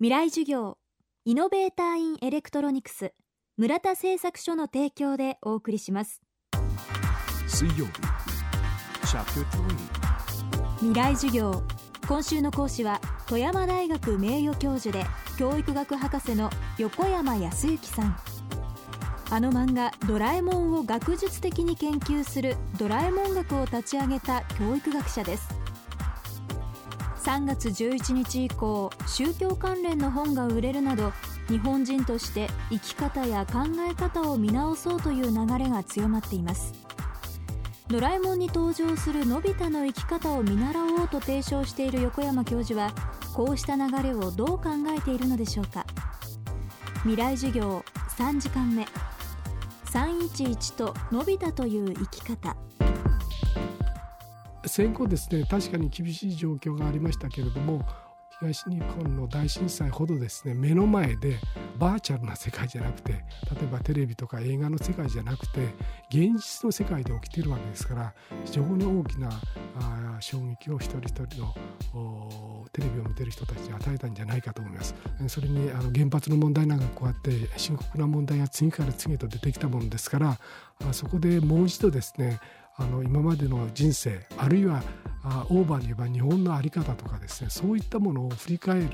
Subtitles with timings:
[0.00, 0.78] 未来授業
[1.24, 3.14] イノベーターインエレクトロニクス
[3.56, 6.22] 村田製作所の提供でお送りします。
[7.48, 7.92] 水曜日
[10.76, 11.64] 未来授業
[12.06, 15.04] 今週の講師は富山大学名誉教授で
[15.36, 18.16] 教育学博士の横山康之さん。
[19.30, 25.48] あの漫画「ドラえもん」を学術的に研究するドラえもん学を立ち上げた教育学者です
[27.28, 31.12] 3月11日以降宗教関連の本が売れるなど
[31.46, 36.72] 日本人として生き方や考え方を見直そうという流れが強まっています。
[37.88, 42.94] ドラえもんに登場するのび太の生き方を見習おうと提唱している横山教授は
[43.34, 45.84] こうした流れをどう考えているのでしょうか。
[47.02, 47.84] 未来授業
[48.16, 48.86] 3時間目。
[49.92, 52.56] 311とのび太という生き方。
[54.68, 57.84] 戦後ですね確かに厳しい状況がありましたけれども
[58.40, 61.38] 東日本の大震災ほどですね目の前で
[61.76, 63.18] バーチャルな世界じゃなくて例
[63.64, 65.60] えばテレビとか映画の世界じゃなくて
[66.08, 69.28] 現実の世界で起きてるわけですから非常に大きな
[69.80, 74.94] あ衝撃を一人一人のテレビを見てる人たちに与えたんじゃないかと思います。
[75.28, 80.38] それにあの原発の問題なんかこうやって深刻な問題が次から次へと出てきたものですから
[80.92, 82.40] そこでもう一度ですね
[82.78, 84.82] あの今までの人生あるいは
[85.22, 88.86] あオーバーに言えば日本の在り方とかですねそういったものを振り返る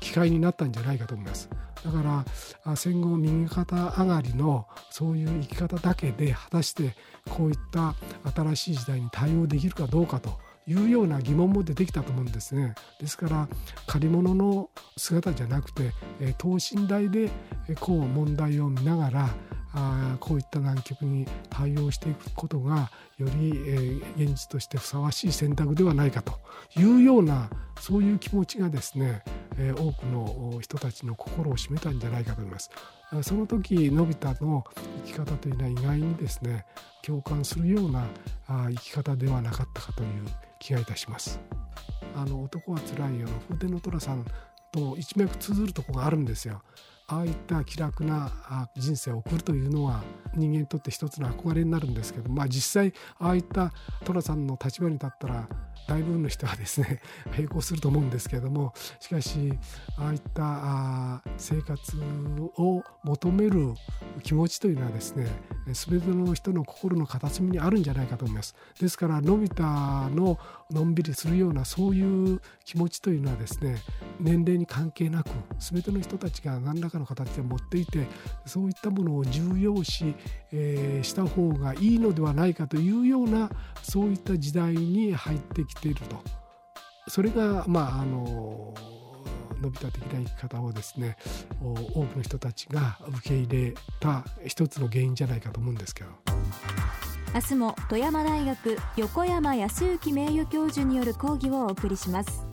[0.00, 1.48] 機会になったんじゃないかと思います。
[1.84, 2.24] だか
[2.64, 6.96] ら戦後右肩上がりのそういう生き方だけで果たして
[7.28, 7.94] こういった
[8.34, 12.74] 新しい時代に対応できるかどうかというような疑問も出てきたと思うんですね。
[13.00, 13.48] ですから
[13.86, 15.92] 借り物の姿じゃなくて
[16.38, 17.30] 等身大で
[17.80, 19.28] こう問題を見ながら
[19.74, 26.38] あこういった難局に対応していくことがより、えー、現実としてふさわしい選択ではないかと
[26.76, 29.22] いうようなそういう気持ちがですね、
[29.58, 32.70] えー、多くの人たちの心を占めたんじゃないかと思います。
[33.22, 34.64] その時のび太の
[35.06, 36.66] 生き方というのは意外にですね
[37.02, 38.08] 共感するような
[38.48, 40.08] 生き方ではなかったかという
[40.58, 41.38] 気がいたします。
[42.16, 44.24] あの男はつらいよの筆の虎さん
[44.72, 46.62] と一脈通ずるとこがあるんですよ。
[47.06, 50.02] ああいった気楽な人生を送るというのは
[50.34, 53.72] 人間にとって一つの憧れになるんですけど、まあ、実際ああいった
[54.04, 55.48] 寅さんの立場に立ったら
[55.86, 57.02] 大部分の人はですね
[57.36, 59.52] 並行すると思うんですけどもしかし
[59.98, 61.96] ああいった生活
[62.56, 63.74] を求める
[64.22, 65.26] 気持ちというのはですね
[65.72, 68.54] 全ての人の心の片隅にあるんじゃないかと思います。
[68.80, 70.38] ですからのび太の
[70.70, 73.76] のんびりするようなそういう気持ちというのはですね
[74.20, 78.06] 年齢に関係なく全ての人たちが何らかの形で持っていて
[78.46, 80.14] そういったものを重要視、
[80.52, 83.50] えー、した方がいいのではないかというような
[83.82, 86.44] そういった時代に入ってきていると。
[87.08, 88.74] それがまああの
[89.64, 91.16] のび太的な生き方をですね
[91.60, 96.10] 多くの人たちが受け入れた一つの原因じゃないかと思うんですけど。
[97.34, 102.46] 明日も富山大学横山康之名誉教授による講義をお送りします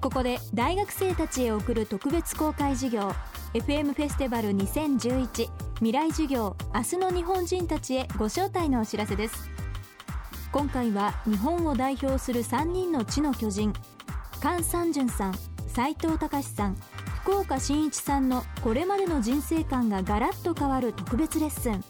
[0.00, 3.12] ここで大学生たちへ送る特別公開授業
[3.52, 5.50] FM フェスティバル2011
[5.80, 9.50] 未来授業明日の日本人たちへご招待のお知らせです
[10.50, 13.74] 今回は日本を代表する3人の知の巨人
[14.40, 15.47] 菅三淳さん
[15.78, 16.76] 斉藤隆さん
[17.22, 21.84] 福岡伸一さんのこれまでの人生観がガラッと変わる特別レッスン。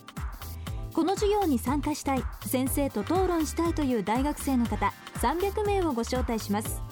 [0.92, 6.82] この授業に参加したい先生と討論したいという大学生の方300名をご招待します。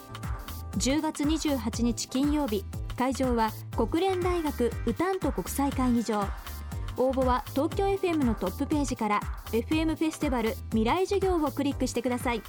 [0.79, 2.65] 10月28日金曜日
[2.97, 6.27] 会場は国連大学ウタント国際会議場。
[6.97, 9.21] 応募は東京 FM のトップページから
[9.53, 12.43] FM フェスティバル未来授業をクリックしてください。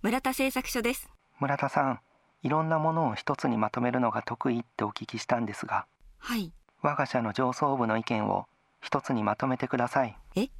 [0.00, 1.08] 村田製作所です。
[1.40, 2.00] 村田さん
[2.42, 5.86] いろんなものを一つにまとめるのが得意ってお聞きしたんですが
[6.18, 6.52] はい。
[6.82, 8.46] 我が社の上層部の意見を
[8.80, 10.16] 一つにまとめてください。
[10.36, 10.50] え？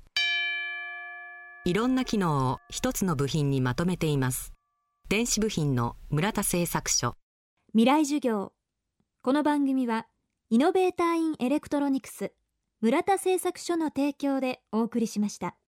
[1.64, 4.52] いろんな機能を一つの部品にまとめています。
[5.08, 7.14] 電子部品の村田製作所。
[7.72, 8.52] 未来授業。
[9.22, 10.06] この番組は
[10.50, 12.32] イノベーターインエレクトロニクス
[12.80, 15.56] 村田製作所の提供でお送りしました